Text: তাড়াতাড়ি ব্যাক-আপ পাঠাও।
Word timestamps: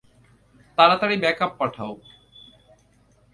তাড়াতাড়ি 0.77 1.15
ব্যাক-আপ 1.17 1.51
পাঠাও। 1.59 1.91